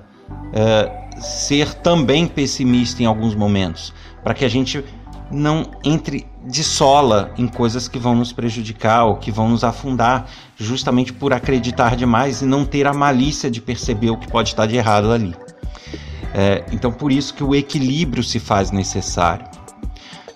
é, 0.54 1.20
ser 1.20 1.74
também 1.76 2.28
pessimista 2.28 3.04
em 3.04 3.06
alguns 3.06 3.36
momentos, 3.36 3.94
para 4.24 4.34
que 4.34 4.46
a 4.46 4.50
gente 4.50 4.84
não 5.30 5.72
entre 5.84 6.28
de 6.46 6.64
sola 6.64 7.32
em 7.38 7.48
coisas 7.48 7.88
que 7.88 8.00
vão 8.00 8.16
nos 8.16 8.34
prejudicar 8.34 9.06
ou 9.06 9.16
que 9.16 9.32
vão 9.32 9.48
nos 9.48 9.64
afundar, 9.64 10.26
justamente 10.58 11.14
por 11.14 11.34
acreditar 11.34 11.96
demais 11.96 12.42
e 12.42 12.46
não 12.46 12.66
ter 12.66 12.88
a 12.88 12.94
malícia 12.94 13.50
de 13.50 13.62
perceber 13.62 14.10
o 14.10 14.18
que 14.18 14.28
pode 14.28 14.50
estar 14.50 14.66
de 14.66 14.76
errado 14.76 15.12
ali. 15.12 15.36
É, 16.34 16.66
então, 16.72 16.92
por 16.92 17.12
isso 17.12 17.34
que 17.34 17.44
o 17.44 17.54
equilíbrio 17.54 18.24
se 18.24 18.40
faz 18.40 18.72
necessário. 18.72 19.46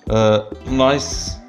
Uh, 0.08 0.72
nós 0.72 1.42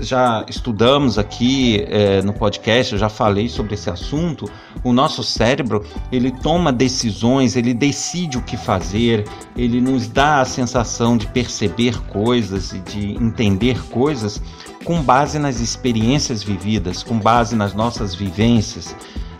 já 0.00 0.44
estudamos 0.48 1.18
aqui 1.18 1.84
é, 1.88 2.20
no 2.22 2.32
podcast, 2.32 2.92
eu 2.92 2.98
já 2.98 3.08
falei 3.08 3.48
sobre 3.48 3.74
esse 3.74 3.88
assunto. 3.88 4.50
O 4.82 4.92
nosso 4.92 5.22
cérebro 5.22 5.84
ele 6.10 6.30
toma 6.30 6.72
decisões, 6.72 7.56
ele 7.56 7.72
decide 7.72 8.36
o 8.36 8.42
que 8.42 8.56
fazer, 8.56 9.24
ele 9.56 9.80
nos 9.80 10.08
dá 10.08 10.40
a 10.40 10.44
sensação 10.44 11.16
de 11.16 11.26
perceber 11.28 11.98
coisas 12.08 12.72
e 12.72 12.80
de 12.80 13.12
entender 13.12 13.82
coisas 13.86 14.42
com 14.84 15.00
base 15.02 15.38
nas 15.38 15.60
experiências 15.60 16.42
vividas, 16.42 17.02
com 17.02 17.18
base 17.18 17.56
nas 17.56 17.72
nossas 17.72 18.14
vivências, 18.14 18.94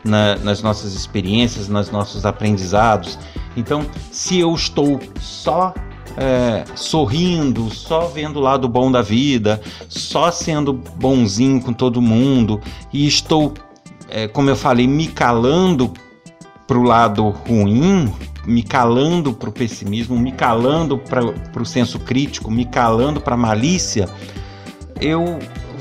na, 0.04 0.36
nas 0.36 0.62
nossas 0.62 0.94
experiências, 0.94 1.68
nos 1.68 1.90
nossos 1.90 2.24
aprendizados. 2.24 3.18
Então, 3.56 3.86
se 4.10 4.38
eu 4.38 4.54
estou 4.54 5.00
só 5.20 5.74
é, 6.16 6.64
sorrindo, 6.74 7.70
só 7.70 8.06
vendo 8.06 8.38
o 8.38 8.42
lado 8.42 8.68
bom 8.68 8.90
da 8.90 9.02
vida, 9.02 9.60
só 9.88 10.30
sendo 10.30 10.72
bonzinho 10.72 11.60
com 11.60 11.72
todo 11.72 12.00
mundo 12.00 12.60
e 12.92 13.06
estou, 13.06 13.54
é, 14.08 14.28
como 14.28 14.50
eu 14.50 14.56
falei, 14.56 14.86
me 14.86 15.08
calando 15.08 15.92
para 16.66 16.78
o 16.78 16.82
lado 16.82 17.28
ruim, 17.28 18.12
me 18.46 18.62
calando 18.62 19.32
para 19.32 19.48
o 19.48 19.52
pessimismo, 19.52 20.18
me 20.18 20.32
calando 20.32 20.98
para 20.98 21.62
o 21.62 21.66
senso 21.66 21.98
crítico, 21.98 22.50
me 22.50 22.64
calando 22.64 23.20
para 23.20 23.34
a 23.34 23.38
malícia, 23.38 24.08
eu 25.00 25.38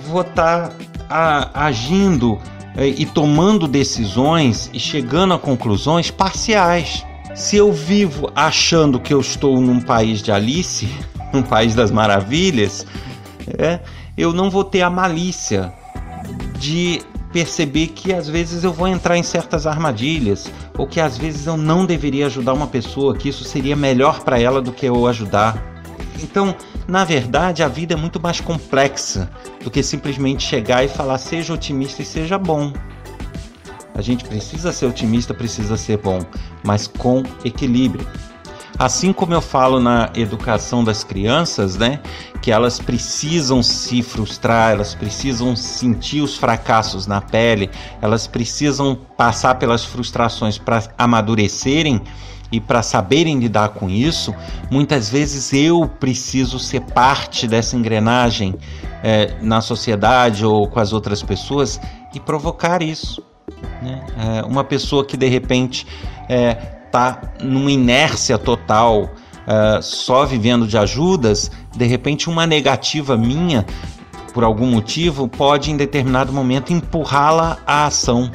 vou 0.08 0.22
estar 0.22 0.70
tá 1.08 1.52
agindo 1.54 2.40
é, 2.76 2.88
e 2.88 3.06
tomando 3.06 3.68
decisões 3.68 4.70
e 4.74 4.80
chegando 4.80 5.34
a 5.34 5.40
conclusões 5.40 6.10
parciais. 6.10 7.06
Se 7.36 7.58
eu 7.58 7.72
vivo 7.72 8.32
achando 8.36 9.00
que 9.00 9.14
eu 9.14 9.20
estou 9.20 9.60
num 9.60 9.82
país 9.82 10.22
de 10.22 10.32
Alice, 10.32 10.88
um 11.34 11.42
país 11.42 11.74
das 11.74 11.92
maravilhas, 11.92 12.86
é, 13.58 13.80
eu 14.16 14.32
não 14.32 14.52
vou 14.52 14.64
ter 14.64 14.82
a 14.82 14.90
malícia 14.90 15.74
de 16.60 17.02
perceber 17.32 17.88
que 17.88 18.14
às 18.14 18.30
vezes 18.30 18.64
eu 18.64 18.72
vou 18.72 18.88
entrar 18.88 19.18
em 19.18 19.24
certas 19.24 19.66
armadilhas, 19.66 20.50
ou 20.78 20.86
que 20.86 21.02
às 21.02 21.18
vezes 21.18 21.48
eu 21.48 21.58
não 21.58 21.86
deveria 21.86 22.28
ajudar 22.28 22.54
uma 22.54 22.68
pessoa, 22.68 23.18
que 23.18 23.30
isso 23.30 23.44
seria 23.44 23.76
melhor 23.76 24.24
para 24.24 24.40
ela 24.40 24.62
do 24.62 24.72
que 24.72 24.86
eu 24.86 25.08
ajudar. 25.08 25.74
Então, 26.22 26.56
na 26.88 27.04
verdade, 27.04 27.64
a 27.64 27.68
vida 27.68 27.96
é 27.96 27.98
muito 27.98 28.22
mais 28.22 28.40
complexa 28.40 29.30
do 29.64 29.72
que 29.72 29.82
simplesmente 29.82 30.44
chegar 30.44 30.86
e 30.86 30.88
falar 30.88 31.18
seja 31.18 31.56
otimista 31.56 32.04
e 32.04 32.06
seja 32.06 32.38
bom. 32.38 32.72
A 33.96 34.02
gente 34.02 34.24
precisa 34.24 34.72
ser 34.72 34.88
otimista, 34.88 35.34
precisa 35.34 35.78
ser 35.78 35.98
bom, 35.98 36.20
mas 36.64 36.88
com 36.88 37.24
equilíbrio. 37.46 38.08
Assim 38.78 39.14
como 39.14 39.36
eu 39.36 39.42
falo 39.42 39.80
na 39.80 40.10
educação 40.16 40.84
das 40.84 41.04
crianças, 41.04 41.76
né, 41.78 42.00
que 42.42 42.52
elas 42.52 42.80
precisam 42.80 43.62
se 43.62 44.02
frustrar, 44.02 44.72
elas 44.72 44.96
precisam 44.96 45.56
sentir 45.56 46.22
os 46.22 46.36
fracassos 46.36 47.06
na 47.06 47.22
pele, 47.22 47.70
elas 48.02 48.26
precisam 48.26 48.96
passar 49.16 49.56
pelas 49.56 49.86
frustrações 49.86 50.58
para 50.58 50.84
amadurecerem 50.98 52.02
e 52.52 52.60
para 52.60 52.82
saberem 52.82 53.40
lidar 53.40 53.70
com 53.70 53.90
isso, 53.90 54.34
muitas 54.72 55.10
vezes 55.10 55.54
eu 55.54 55.88
preciso 56.00 56.60
ser 56.60 56.82
parte 56.82 57.48
dessa 57.48 57.76
engrenagem 57.76 58.56
é, 59.04 59.36
na 59.42 59.62
sociedade 59.62 60.46
ou 60.46 60.68
com 60.68 60.80
as 60.80 60.94
outras 60.94 61.22
pessoas 61.22 61.80
e 62.14 62.20
provocar 62.20 62.82
isso. 62.82 63.24
Né? 63.84 64.02
É 64.40 64.46
uma 64.46 64.64
pessoa 64.64 65.06
que 65.06 65.18
de 65.18 65.28
repente 65.28 65.86
está 66.86 67.22
é, 67.40 67.44
numa 67.44 67.72
inércia 67.72 68.38
total, 68.38 69.12
é, 69.46 69.82
só 69.82 70.26
vivendo 70.26 70.66
de 70.66 70.78
ajudas, 70.78 71.52
de 71.76 71.86
repente 71.86 72.30
uma 72.30 72.48
negativa 72.48 73.18
minha, 73.18 73.66
por 74.34 74.44
algum 74.44 74.66
motivo, 74.66 75.28
pode 75.28 75.70
em 75.70 75.78
determinado 75.78 76.34
momento 76.34 76.74
empurrá-la 76.74 77.60
à 77.68 77.86
ação. 77.86 78.32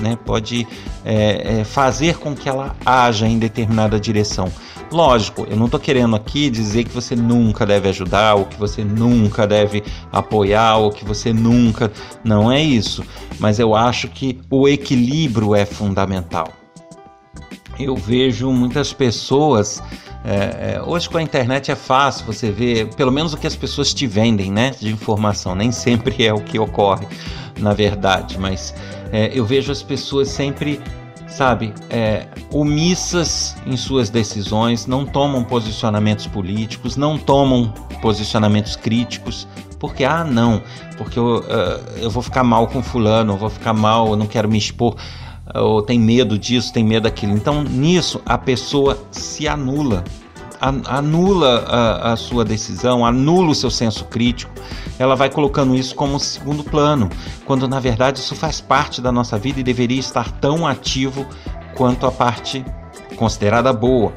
Né? 0.00 0.18
Pode 0.24 0.66
é, 1.04 1.60
é 1.60 1.64
fazer 1.64 2.18
com 2.18 2.34
que 2.34 2.48
ela 2.48 2.76
haja 2.84 3.26
em 3.26 3.38
determinada 3.38 3.98
direção. 3.98 4.52
Lógico, 4.90 5.46
eu 5.50 5.56
não 5.56 5.66
estou 5.66 5.80
querendo 5.80 6.14
aqui 6.14 6.48
dizer 6.48 6.84
que 6.84 6.92
você 6.92 7.16
nunca 7.16 7.66
deve 7.66 7.88
ajudar, 7.88 8.34
ou 8.34 8.44
que 8.44 8.56
você 8.56 8.84
nunca 8.84 9.46
deve 9.46 9.82
apoiar, 10.12 10.76
ou 10.76 10.90
que 10.90 11.04
você 11.04 11.32
nunca. 11.32 11.90
Não 12.22 12.52
é 12.52 12.62
isso. 12.62 13.02
Mas 13.38 13.58
eu 13.58 13.74
acho 13.74 14.08
que 14.08 14.38
o 14.48 14.68
equilíbrio 14.68 15.54
é 15.54 15.66
fundamental. 15.66 16.52
eu 17.78 17.96
vejo 17.96 18.50
muitas 18.52 18.92
pessoas. 18.92 19.82
É, 20.28 20.74
é, 20.74 20.82
hoje 20.84 21.08
com 21.08 21.18
a 21.18 21.22
internet 21.22 21.70
é 21.70 21.76
fácil 21.76 22.26
você 22.26 22.50
ver, 22.50 22.92
pelo 22.96 23.12
menos 23.12 23.32
o 23.32 23.36
que 23.36 23.46
as 23.46 23.54
pessoas 23.54 23.94
te 23.94 24.08
vendem, 24.08 24.50
né, 24.50 24.72
de 24.72 24.90
informação. 24.90 25.54
Nem 25.54 25.70
sempre 25.70 26.26
é 26.26 26.34
o 26.34 26.40
que 26.40 26.58
ocorre, 26.58 27.06
na 27.60 27.72
verdade, 27.72 28.36
mas 28.36 28.74
é, 29.12 29.30
eu 29.32 29.44
vejo 29.44 29.70
as 29.70 29.84
pessoas 29.84 30.28
sempre, 30.28 30.80
sabe, 31.28 31.72
é, 31.88 32.26
omissas 32.52 33.56
em 33.64 33.76
suas 33.76 34.10
decisões, 34.10 34.84
não 34.84 35.06
tomam 35.06 35.44
posicionamentos 35.44 36.26
políticos, 36.26 36.96
não 36.96 37.16
tomam 37.16 37.72
posicionamentos 38.02 38.74
críticos, 38.74 39.46
porque 39.78 40.02
ah 40.04 40.24
não, 40.24 40.60
porque 40.96 41.20
eu, 41.20 41.36
uh, 41.36 41.98
eu 41.98 42.10
vou 42.10 42.22
ficar 42.22 42.42
mal 42.42 42.66
com 42.66 42.82
fulano, 42.82 43.34
eu 43.34 43.36
vou 43.36 43.50
ficar 43.50 43.72
mal, 43.72 44.08
eu 44.08 44.16
não 44.16 44.26
quero 44.26 44.48
me 44.48 44.58
expor 44.58 44.96
ou 45.54 45.82
tem 45.82 45.98
medo 45.98 46.38
disso, 46.38 46.72
tem 46.72 46.84
medo 46.84 47.04
daquilo. 47.04 47.32
Então, 47.32 47.62
nisso, 47.62 48.20
a 48.26 48.36
pessoa 48.36 48.98
se 49.10 49.46
anula, 49.46 50.04
anula 50.60 51.64
a, 51.66 52.12
a, 52.12 52.16
sua 52.16 52.44
decisão, 52.44 53.04
anula 53.04 53.50
o 53.50 53.54
seu 53.54 53.70
senso 53.70 54.04
crítico. 54.06 54.52
Ela 54.98 55.14
vai 55.14 55.30
colocando 55.30 55.74
isso 55.74 55.94
como 55.94 56.18
segundo 56.18 56.64
plano, 56.64 57.08
quando 57.44 57.68
na 57.68 57.78
verdade 57.78 58.18
isso 58.18 58.34
faz 58.34 58.60
parte 58.60 59.00
da 59.00 59.12
nossa 59.12 59.38
vida 59.38 59.60
e 59.60 59.64
deveria 59.64 60.00
estar 60.00 60.30
tão 60.32 60.66
ativo 60.66 61.26
quanto 61.76 62.06
a 62.06 62.12
parte 62.12 62.64
considerada 63.16 63.72
boa. 63.72 64.12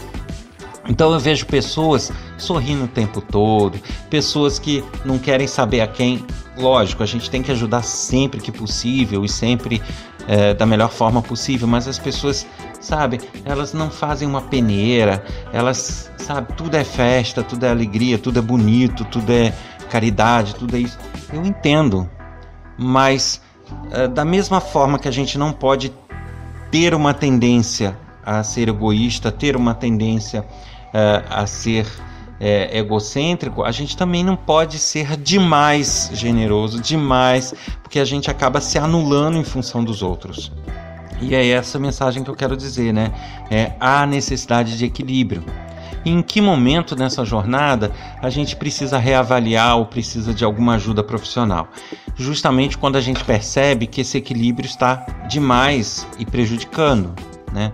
Então 0.88 1.13
eu 1.13 1.19
vejo 1.19 1.45
pessoas 1.45 2.12
sorrindo 2.38 2.86
o 2.86 2.88
tempo 2.88 3.21
todo, 3.21 3.79
pessoas 4.09 4.57
que 4.57 4.83
não 5.05 5.19
querem 5.19 5.45
saber 5.45 5.81
a 5.81 5.88
quem. 5.88 6.25
Lógico, 6.57 7.03
a 7.03 7.05
gente 7.05 7.29
tem 7.29 7.43
que 7.43 7.51
ajudar 7.51 7.83
sempre 7.83 8.41
que 8.41 8.51
possível 8.51 9.24
e 9.24 9.29
sempre 9.29 9.81
é, 10.29 10.53
da 10.53 10.63
melhor 10.63 10.91
forma 10.91 11.24
possível, 11.24 11.67
mas 11.67 11.88
as 11.88 11.98
pessoas, 11.98 12.45
sabe, 12.79 13.19
elas 13.43 13.74
não 13.74 13.89
fazem 13.89 14.27
uma 14.27 14.43
peneira, 14.43 15.24
elas, 15.51 16.12
sabe, 16.17 16.53
tudo 16.53 16.75
é 16.75 16.83
festa, 16.83 17.41
tudo 17.41 17.65
é 17.65 17.69
alegria, 17.71 18.19
tudo 18.19 18.38
é 18.38 18.41
bonito, 18.41 19.03
tudo 19.05 19.31
é 19.31 19.51
caridade, 19.89 20.53
tudo 20.53 20.75
é 20.75 20.81
isso. 20.81 21.00
Eu 21.33 21.43
entendo, 21.43 22.07
mas 22.77 23.41
é, 23.89 24.07
da 24.07 24.24
mesma 24.24 24.62
forma 24.62 25.00
que 25.00 25.07
a 25.07 25.12
gente 25.12 25.36
não 25.36 25.51
pode 25.51 25.91
ter 26.69 26.93
uma 26.93 27.12
tendência 27.12 27.98
a 28.24 28.43
ser 28.43 28.69
egoísta, 28.69 29.31
ter 29.31 29.55
uma 29.55 29.74
tendência 29.74 30.45
é, 30.93 31.24
a 31.27 31.48
ser 31.48 31.88
é, 32.39 32.77
egocêntrico, 32.77 33.63
a 33.63 33.72
gente 33.72 33.98
também 33.98 34.24
não 34.24 34.36
pode 34.36 34.79
ser 34.79 35.17
demais 35.17 36.10
generoso, 36.13 36.79
demais, 36.81 37.53
porque 37.84 38.00
a 38.00 38.05
gente 38.05 38.31
acaba 38.31 38.62
se 38.62 38.77
anulando 38.77 39.38
em 39.38 39.43
função 39.43 39.84
dos 39.84 40.01
outros. 40.01 40.51
E 41.22 41.36
é 41.36 41.46
essa 41.50 41.77
mensagem 41.77 42.24
que 42.24 42.29
eu 42.29 42.36
quero 42.36 42.55
dizer, 42.55 42.93
né? 42.93 43.12
É 43.51 43.74
a 43.79 44.05
necessidade 44.05 44.77
de 44.77 44.86
equilíbrio. 44.86 45.43
Em 46.05 46.22
que 46.22 46.39
momento 46.39 46.96
nessa 46.96 47.25
jornada 47.25 47.91
a 48.22 48.29
gente 48.29 48.55
precisa 48.55 48.98
reavaliar 48.98 49.77
ou 49.77 49.86
precisa 49.86 50.34
de 50.34 50.46
alguma 50.46 50.75
ajuda 50.75 51.03
profissional? 51.03 51.67
Justamente 52.15 52.77
quando 52.77 52.96
a 52.96 53.01
gente 53.01 53.22
percebe 53.24 53.86
que 53.86 54.00
esse 54.00 54.17
equilíbrio 54.17 54.65
está 54.65 55.05
demais 55.27 56.08
e 56.17 56.25
prejudicando. 56.25 57.13
Né? 57.53 57.72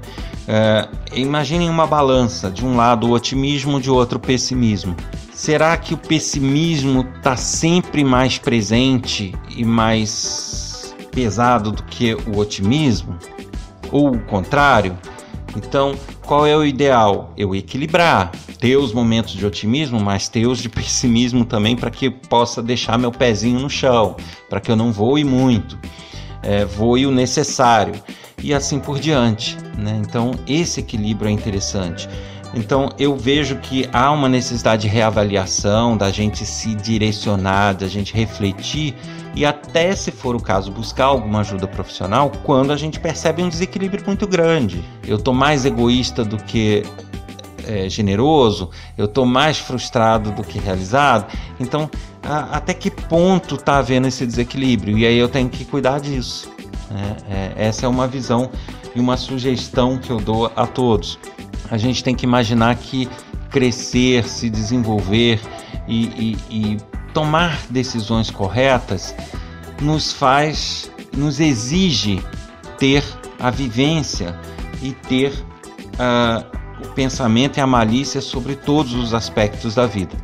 É, 0.48 0.88
imaginem 1.14 1.70
uma 1.70 1.86
balança, 1.86 2.50
de 2.50 2.66
um 2.66 2.76
lado 2.76 3.08
o 3.08 3.12
otimismo, 3.12 3.80
de 3.80 3.90
outro 3.90 4.18
o 4.18 4.22
pessimismo. 4.22 4.96
Será 5.34 5.76
que 5.76 5.94
o 5.94 5.98
pessimismo 5.98 7.06
está 7.18 7.36
sempre 7.36 8.04
mais 8.04 8.38
presente 8.38 9.36
e 9.50 9.66
mais 9.66 10.96
pesado 11.12 11.72
do 11.72 11.84
que 11.84 12.14
o 12.14 12.38
otimismo? 12.38 13.18
Ou 13.92 14.16
o 14.16 14.20
contrário? 14.20 14.98
Então, 15.56 15.96
qual 16.26 16.46
é 16.46 16.56
o 16.56 16.66
ideal? 16.66 17.34
Eu 17.38 17.54
equilibrar, 17.54 18.32
ter 18.60 18.78
os 18.78 18.94
momentos 18.94 19.34
de 19.34 19.46
otimismo, 19.46 20.00
mas 20.00 20.28
ter 20.28 20.48
os 20.48 20.60
de 20.60 20.68
pessimismo 20.70 21.46
também, 21.46 21.76
para 21.76 21.90
que 21.90 22.10
possa 22.10 22.62
deixar 22.62 22.98
meu 22.98 23.12
pezinho 23.12 23.60
no 23.60 23.70
chão, 23.70 24.16
para 24.50 24.60
que 24.60 24.72
eu 24.72 24.76
não 24.76 24.92
voe 24.92 25.24
muito, 25.24 25.78
é, 26.42 26.66
voe 26.66 27.06
o 27.06 27.12
necessário 27.12 27.94
e 28.46 28.54
assim 28.54 28.80
por 28.80 29.00
diante. 29.00 29.58
Né? 29.76 30.00
Então, 30.08 30.32
esse 30.48 30.80
equilíbrio 30.80 31.28
é 31.28 31.32
interessante. 31.32 32.08
Então, 32.54 32.90
eu 32.98 33.18
vejo 33.18 33.58
que 33.58 33.90
há 33.92 34.12
uma 34.12 34.30
necessidade 34.30 34.84
de 34.84 34.88
reavaliação, 34.88 35.98
da 35.98 36.12
gente 36.12 36.46
se 36.46 36.76
direcionar, 36.76 37.74
da 37.74 37.88
gente 37.88 38.14
refletir 38.14 38.96
e, 39.36 39.44
até 39.44 39.94
se 39.96 40.12
for 40.12 40.36
o 40.36 40.42
caso, 40.42 40.72
buscar 40.72 41.06
alguma 41.06 41.40
ajuda 41.40 41.68
profissional 41.68 42.32
quando 42.44 42.72
a 42.72 42.78
gente 42.78 43.00
percebe 43.00 43.42
um 43.42 43.50
desequilíbrio 43.50 44.04
muito 44.06 44.28
grande. 44.28 44.86
Eu 45.06 45.18
estou 45.18 45.34
mais 45.34 45.66
egoísta 45.66 46.24
do 46.24 46.38
que 46.38 46.84
é, 47.68 47.90
generoso, 47.90 48.70
eu 48.96 49.06
estou 49.06 49.26
mais 49.26 49.58
frustrado 49.58 50.32
do 50.32 50.44
que 50.44 50.60
realizado. 50.60 51.26
Então, 51.60 51.90
a, 52.24 52.58
até 52.58 52.76
que 52.76 52.92
ponto 52.92 53.56
está 53.56 53.80
havendo 53.80 54.08
esse 54.08 54.26
desequilíbrio? 54.26 54.98
E 55.00 55.06
aí 55.06 55.18
eu 55.18 55.28
tenho 55.28 55.50
que 55.50 55.66
cuidar 55.66 56.00
disso. 56.00 56.55
Né? 56.90 57.18
É, 57.30 57.68
essa 57.68 57.86
é 57.86 57.90
uma 57.90 58.08
visão 58.08 58.50
e 58.94 59.00
uma 59.00 59.18
sugestão 59.18 59.98
que 59.98 60.12
eu 60.12 60.18
dou 60.18 60.52
a 60.56 60.66
todos. 60.66 61.20
A 61.70 61.78
gente 61.78 62.04
tem 62.04 62.16
que 62.16 62.26
imaginar 62.26 62.76
que 62.76 63.10
crescer, 63.50 64.28
se 64.28 64.50
desenvolver 64.50 65.40
e, 65.88 66.06
e, 66.06 66.38
e 66.50 66.78
tomar 67.14 67.60
decisões 67.70 68.30
corretas 68.30 69.16
nos 69.82 70.12
faz, 70.12 70.92
nos 71.16 71.40
exige 71.40 72.22
ter 72.78 73.04
a 73.40 73.50
vivência 73.50 74.38
e 74.82 74.92
ter 74.92 75.32
uh, 75.32 76.46
o 76.84 76.90
pensamento 76.90 77.58
e 77.58 77.62
a 77.62 77.68
malícia 77.68 78.22
sobre 78.22 78.56
todos 78.56 78.94
os 78.94 79.14
aspectos 79.14 79.76
da 79.76 79.86
vida. 79.86 80.16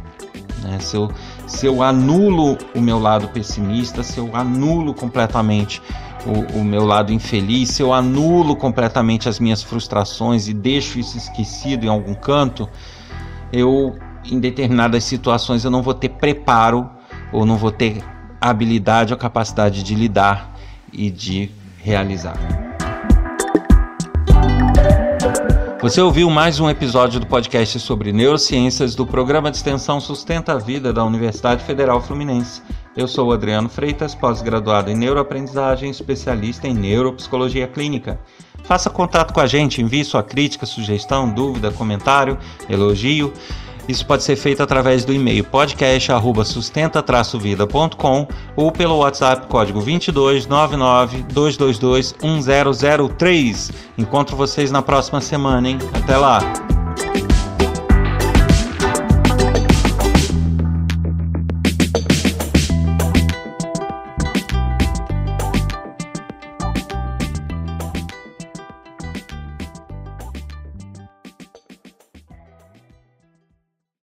Né? 0.61 0.79
Se, 0.79 0.95
eu, 0.95 1.11
se 1.47 1.65
eu 1.65 1.81
anulo 1.81 2.57
o 2.75 2.81
meu 2.81 2.99
lado 2.99 3.27
pessimista, 3.29 4.03
se 4.03 4.17
eu 4.17 4.35
anulo 4.35 4.93
completamente 4.93 5.81
o, 6.25 6.59
o, 6.59 6.63
meu 6.63 6.85
lado 6.85 7.11
infeliz, 7.11 7.69
se 7.69 7.81
eu 7.81 7.93
anulo 7.93 8.55
completamente 8.55 9.27
as 9.27 9.39
minhas 9.39 9.63
frustrações 9.63 10.47
e 10.47 10.53
deixo 10.53 10.99
isso 10.99 11.17
esquecido 11.17 11.85
em 11.85 11.89
algum 11.89 12.13
canto, 12.13 12.69
eu 13.51 13.97
em 14.23 14.39
determinadas 14.39 15.03
situações 15.03 15.65
eu 15.65 15.71
não 15.71 15.81
vou 15.81 15.93
ter 15.93 16.09
preparo 16.09 16.89
ou 17.31 17.45
não 17.45 17.57
vou 17.57 17.71
ter 17.71 18.03
habilidade 18.39 19.13
ou 19.13 19.19
capacidade 19.19 19.83
de 19.83 19.95
lidar 19.95 20.55
e 20.93 21.09
de 21.09 21.49
realizar. 21.79 22.37
Você 25.81 25.99
ouviu 25.99 26.29
mais 26.29 26.59
um 26.59 26.69
episódio 26.69 27.19
do 27.19 27.25
podcast 27.25 27.79
sobre 27.79 28.13
neurociências 28.13 28.93
do 28.93 29.03
programa 29.03 29.49
de 29.49 29.57
extensão 29.57 29.99
Sustenta 29.99 30.53
a 30.53 30.57
Vida 30.59 30.93
da 30.93 31.03
Universidade 31.03 31.63
Federal 31.63 31.99
Fluminense. 31.99 32.61
Eu 32.95 33.07
sou 33.07 33.31
Adriano 33.31 33.69
Freitas, 33.69 34.13
pós-graduado 34.13 34.91
em 34.91 34.95
neuroaprendizagem, 34.95 35.89
especialista 35.89 36.67
em 36.67 36.73
neuropsicologia 36.73 37.65
clínica. 37.65 38.19
Faça 38.63 38.89
contato 38.89 39.33
com 39.33 39.39
a 39.39 39.47
gente, 39.47 39.81
envie 39.81 40.03
sua 40.03 40.21
crítica, 40.21 40.65
sugestão, 40.65 41.29
dúvida, 41.29 41.71
comentário, 41.71 42.37
elogio. 42.69 43.31
Isso 43.87 44.05
pode 44.05 44.23
ser 44.23 44.35
feito 44.35 44.61
através 44.61 45.05
do 45.05 45.13
e-mail 45.13 45.45
podcast@sustenta-vida.com 45.45 48.27
ou 48.55 48.71
pelo 48.71 48.97
WhatsApp 48.97 49.47
código 49.47 49.81
22 49.81 50.45
99 50.45 51.23
222 51.23 52.13
1003. 52.21 53.71
Encontro 53.97 54.35
vocês 54.35 54.69
na 54.69 54.81
próxima 54.81 55.21
semana, 55.21 55.69
hein? 55.69 55.77
Até 55.93 56.17
lá. 56.17 56.39